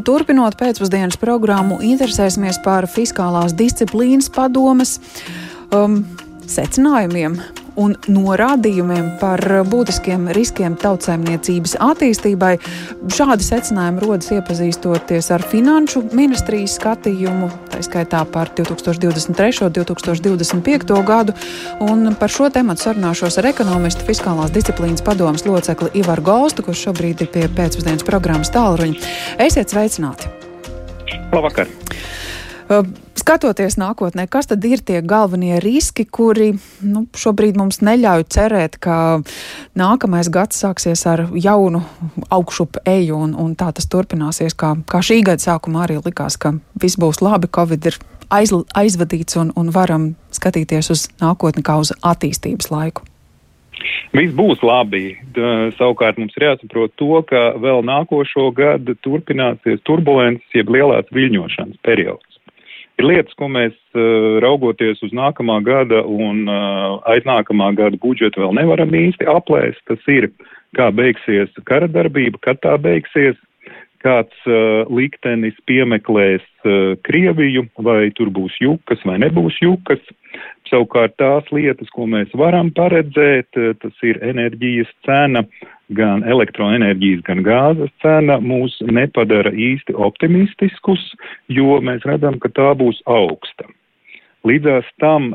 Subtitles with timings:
[0.00, 4.96] Turpinot pēcpusdienas programmu, interesēsimies par fiskālās disciplīnas padomas
[5.74, 6.00] um,
[6.48, 7.36] secinājumiem
[7.80, 12.52] un norādījumiem par būtiskiem riskiem tautsēmniecības attīstībai.
[13.12, 19.66] Šādi secinājumi rodas iepazīstoties ar Finanšu ministrijas skatījumu, tā skaitā par 2023.
[19.66, 20.96] un 2025.
[21.06, 21.36] gadu.
[21.84, 27.26] Un par šo tematu sarunāšos ar ekonomistu fiskālās disciplīnas padomas locekli Ivaru Golstu, kurš šobrīd
[27.26, 29.14] ir pie pēcpusdienas programmas tālruņa.
[29.46, 30.30] Esiet sveicināti!
[31.30, 31.70] Labvakar!
[33.20, 36.54] Skatoties nākotnē, kas tad ir tie galvenie riski, kuri
[36.86, 38.94] nu, šobrīd mums neļauj cerēt, ka
[39.76, 41.82] nākamais gads sāksies ar jaunu
[42.32, 46.54] augšup eju un, un tā tas turpināsies, kā, kā šī gada sākumā arī likās, ka
[46.80, 48.00] viss būs labi, Covid ir
[48.32, 53.04] aiz, aizvadīts un, un varam skatīties uz nākotni kā uz attīstības laiku.
[54.16, 55.14] Viss būs labi.
[55.36, 61.80] Da, savukārt mums ir jāsaprot to, ka vēl nākošo gadu turpināsies turbulences, jeb lielās viļņošanas
[61.86, 62.39] periods.
[63.00, 63.76] Ir lietas, ko mēs
[64.44, 66.44] raugoties uz nākamā gada un
[67.08, 69.80] aiznākamā gada budžetu vēl nevaram īsti aplēst.
[69.88, 70.28] Tas ir,
[70.76, 73.38] kā beigsies kara darbība, kad tā beigsies,
[74.04, 76.44] kāds uh, liktenis piemeklēs
[77.04, 80.00] Krieviju, vai tur būs jukas vai nebūs jukas.
[80.68, 85.42] Savukārt tās lietas, ko mēs varam paredzēt, tas ir enerģijas cena,
[85.96, 91.02] gan elektroenerģijas, gan gāzes cena mūs nepadara īsti optimistiskus,
[91.50, 93.68] jo mēs redzam, ka tā būs augsta.
[94.48, 95.28] Līdzās tam,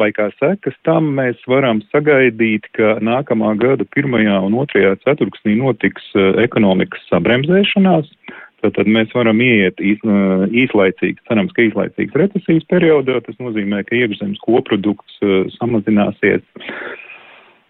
[0.00, 6.08] vai kā sekas tam, mēs varam sagaidīt, ka nākamā gada pirmajā un otrajā ceturksnī notiks
[6.40, 8.08] ekonomikas sabremzēšanās.
[8.64, 10.00] Tātad mēs varam ieiet īs,
[10.48, 13.20] īslaicīgs, cerams, ka īslaicīgs recesijas periodā.
[13.26, 15.20] Tas nozīmē, ka iekšzemes koprodukts
[15.58, 16.40] samazināsies.
[16.56, 17.05] Uh,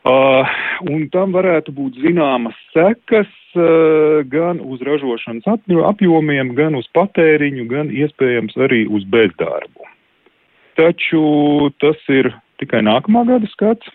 [0.06, 5.46] un tam varētu būt zināmas sekas uh, gan uz ražošanas
[5.90, 9.88] apjomiem, gan uz patēriņu, gan iespējams arī uz bezdarbu.
[10.76, 13.88] Taču tas ir tikai nākamā gada skats.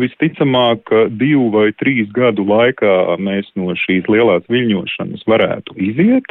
[0.00, 0.88] Visticamāk,
[1.20, 6.30] divu vai trīs gadu laikā mēs no šīs lielās viļņošanas varētu iziet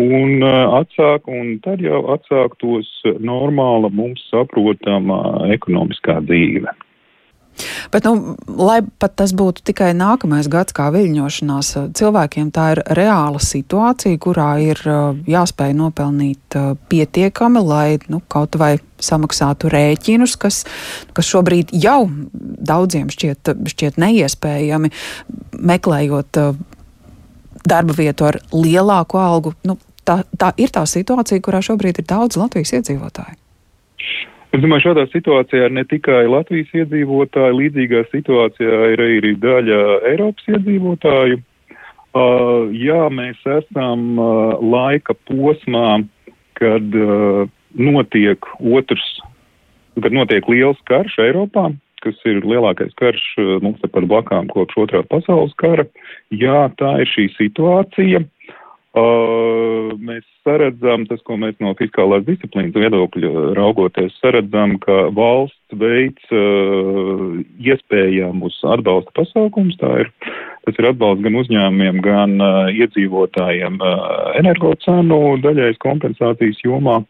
[0.00, 2.90] un uh, atsāk, un tad jau atsāktos
[3.22, 6.72] normāla mums saprotama ekonomiskā dzīve.
[7.92, 13.40] Bet, nu, lai pat tas būtu tikai nākamais gads, kā viļņošanās, cilvēkiem tā ir reāla
[13.42, 14.80] situācija, kurā ir
[15.30, 16.58] jāspēj nopelnīt
[16.90, 20.62] pietiekami, lai nu, kaut vai samaksātu rēķinus, kas,
[21.14, 22.04] kas šobrīd jau
[22.34, 24.92] daudziem šķiet, šķiet neiespējami,
[25.54, 26.42] meklējot
[27.64, 29.54] darba vietu ar lielāku algu.
[29.64, 33.38] Nu, tā, tā ir tā situācija, kurā šobrīd ir daudz Latvijas iedzīvotāju.
[34.54, 39.78] Es domāju, šādā situācijā ir ne tikai Latvijas iedzīvotāji, līdzīgā situācijā ir arī daļa
[40.12, 41.40] Eiropas iedzīvotāju.
[42.14, 46.04] Uh, jā, mēs esam uh, laika posmā,
[46.60, 49.08] kad uh, notiek otrs,
[49.98, 51.72] kad notiek liels karš Eiropā,
[52.06, 55.88] kas ir lielākais karš uh, mums tepat blakām kopš otrā pasaules kara.
[56.30, 58.22] Jā, tā ir šī situācija.
[58.94, 66.30] Mēs saredzam, tas, ko mēs no fiskālās disciplīnas viedokļa raugoties, saredzam, ka valsts veids
[67.58, 69.74] iespējamus atbalsta pasākums.
[69.80, 70.12] Tā ir,
[70.62, 72.38] tas ir atbalsts gan uzņēmumiem, gan
[72.70, 73.82] iedzīvotājiem
[74.38, 77.00] energocenu daļais kompensācijas jomā.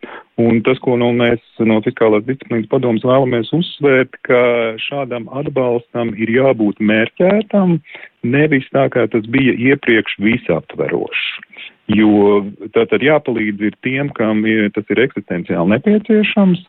[0.40, 4.40] Un tas, ko nu, mēs no fiskālās disciplīnas padomas vēlamies uzsvērt, ka
[4.82, 7.76] šādam atbalstam ir jābūt mērķētam,
[8.24, 11.43] nevis tā, kā tas bija iepriekš visaptverošs.
[11.92, 12.38] Jo
[12.72, 16.62] tātad jāpalīdz ir tiem, kam ir, tas ir eksistenciāli nepieciešams.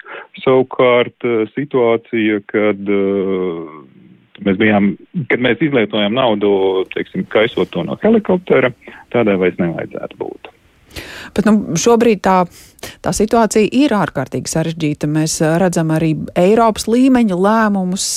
[0.44, 3.70] Savukārt eh, situācija, kad uh,
[4.44, 4.92] mēs bijām,
[5.32, 6.52] kad mēs izlietojam naudu,
[6.96, 8.74] teiksim, kaisot to no helikoptera,
[9.16, 10.52] tādai vairs nevajadzētu būt.
[11.36, 12.38] Bet nu, šobrīd tā,
[13.04, 15.10] tā situācija ir ārkārtīgi sarežģīta.
[15.12, 18.08] Mēs redzam arī Eiropas līmeņa lēmumus,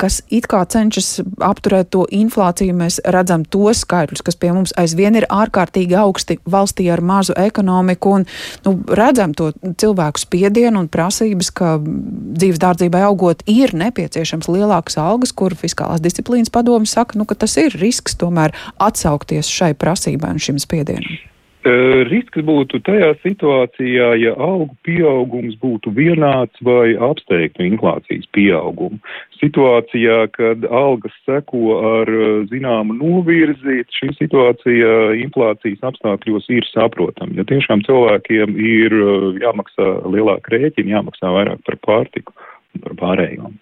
[0.00, 2.76] kas it kā cenšas apturēt to inflāciju.
[2.78, 8.16] Mēs redzam tos skaitļus, kas pie mums aizvien ir ārkārtīgi augsti valstī ar mazu ekonomiku.
[8.18, 8.28] Un,
[8.66, 15.34] nu, redzam to cilvēku spiedienu un prasības, ka dzīves dārdzībai augot ir nepieciešams lielākas algas,
[15.36, 20.42] kur fiskālās disciplīnas padomu saka, nu, ka tas ir risks tomēr atsaukties šai prasībai un
[20.42, 21.31] šim spiedienam.
[21.62, 28.98] Risks būtu tajā situācijā, ja algu pieaugums būtu vienāds vai apsteigtu inflācijas pieaugumu.
[29.38, 32.10] Situācijā, kad algas seko ar
[32.50, 37.38] zināmu novirzi, šī situācija inflācijas apstākļos ir saprotama.
[37.38, 38.98] Ja tiešām cilvēkiem ir
[39.44, 42.34] jāmaksā lielāka rēķina, jāmaksā vairāk par pārtiku
[42.74, 43.54] un par pārējām.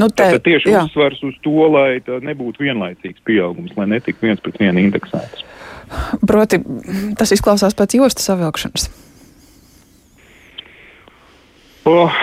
[0.00, 0.84] Nu, te, Tātad tieši jā.
[0.88, 5.44] uzsvars uz to, lai nebūtu vienlaicīgs pieaugums, lai netiktu viens pret vienu indeksēts.
[6.26, 6.60] Proti,
[7.18, 8.88] tas izklausās pēc jostas savilkšanas.
[11.90, 12.18] Oh,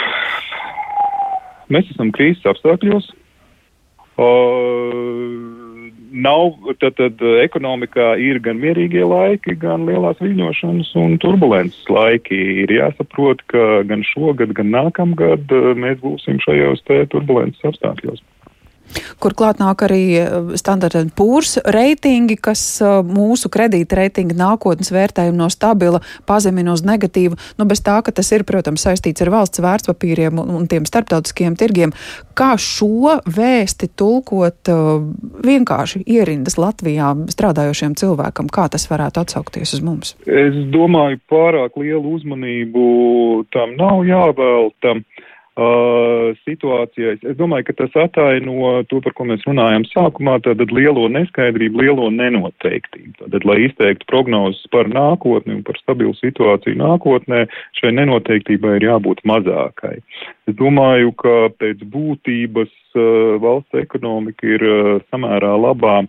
[1.74, 3.10] mēs esam krīzes apstākļos.
[4.18, 5.58] Uh,
[6.12, 12.40] nav, tad, tad ekonomikā ir gan mierīgie laiki, gan lielās viļņošanas un turbulences laiki.
[12.64, 18.24] Ir jāsaprot, ka gan šogad, gan nākamgad mēs būsim šajos turbulences apstākļos.
[19.22, 25.40] Kur klāt nāk arī eh, standarta pūrs reitingi, kas eh, mūsu kredīta reitinga nākotnes vērtējumu
[25.42, 27.38] no stabila pazemina uz negatīvu.
[27.60, 31.58] Nu, bez tā, ka tas ir, protams, saistīts ar valsts vērtspapīriem un, un tiem starptautiskiem
[31.60, 31.94] tirgiem.
[32.38, 34.82] Kā šo vēsti tulkot eh,
[35.48, 40.16] vienkārši ierindas Latvijā strādājošiem cilvēkam, kā tas varētu atsaukties uz mums?
[40.28, 42.86] Es domāju, pārāk lielu uzmanību
[43.54, 44.98] tam nav jāvelta.
[44.98, 45.27] Uh, Uh,
[45.58, 47.18] situācijai.
[47.26, 52.10] Es domāju, ka tas ataino to, par ko mēs runājām sākumā, tātad lielo neskaidrību, lielo
[52.14, 53.16] nenoteiktību.
[53.24, 57.46] Tātad, lai izteiktu prognozes par nākotni un par stabilu situāciju nākotnē,
[57.80, 59.98] šai nenoteiktībai ir jābūt mazākai.
[60.48, 66.04] Es domāju, ka pēc būtības uh, valsts ekonomika ir uh, samērā labā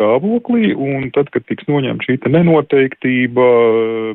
[0.00, 3.46] stāvoklī, un tad, kad tiks noņemta šī nenoteiktība,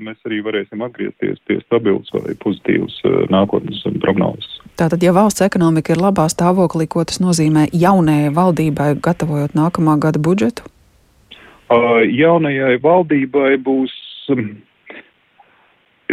[0.01, 4.57] mēs arī varēsim atgriezties pie stabilas vai pozitīvas eh, nākotnes prognozes.
[4.79, 10.19] Tātad, ja valsts ekonomika ir labā stāvoklī, ko tas nozīmē jaunajai valdībai, gatavojot nākamā gada
[10.19, 10.65] budžetu?
[11.69, 13.93] Jaunajai valdībai būs
[14.33, 14.49] um,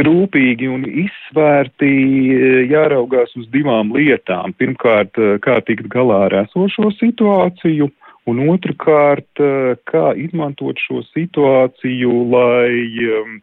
[0.00, 1.90] rūpīgi un izsvērti
[2.36, 4.52] eh, jāraugās uz divām lietām.
[4.60, 7.88] Pirmkārt, kā tikt galā ar esošo situāciju,
[8.30, 12.70] Un otrkārt, eh, kā izmantot šo situāciju, lai
[13.18, 13.40] um,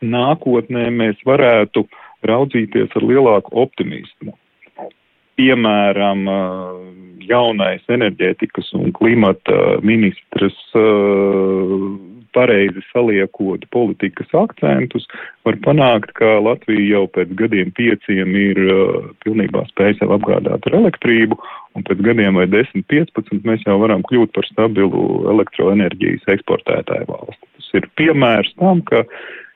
[0.00, 1.84] nākotnē mēs varētu
[2.26, 4.32] raudzīties ar lielāku optimismu.
[5.36, 10.56] Piemēram, uh, jaunais enerģētikas un klimata ministrs
[12.36, 15.06] pareizi saliekot politikas akcentus,
[15.46, 20.78] var panākt, ka Latvija jau pēc gadiem pieciem ir uh, pilnībā spēj sev apgādāt ar
[20.82, 21.38] elektrību,
[21.76, 27.42] un pēc gadiem vai 10, 15 mēs jau varam kļūt par stabilu elektroenerģijas eksportētāju valsti.
[27.56, 29.04] Tas ir piemērs tam, ka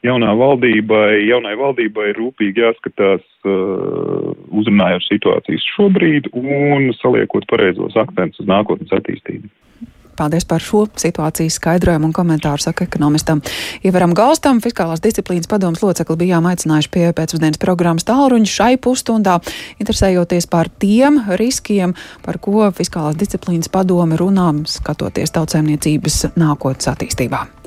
[0.06, 4.30] jaunā valdībai, jaunai valdībai ir rūpīgi jāskatās uh,
[4.62, 9.50] uzrunājot situācijas šobrīd un saliekot pareizos akcentus uz nākotnes attīstību.
[10.20, 13.40] Paldies par šo situācijas skaidrojumu un komentāru, saka ekonomistam
[13.86, 14.60] Ievaram Galstam.
[14.60, 19.38] Fiskālās disciplīnas padomas locekli bijām aicinājuši pie pēcpusdienas programmas tālruņu šai pusstundā,
[19.80, 21.96] interesējoties par tiem riskiem,
[22.26, 27.46] par ko Fiskālās disciplīnas padome runā, skatoties tautsēmniecības nākotnes attīstībā.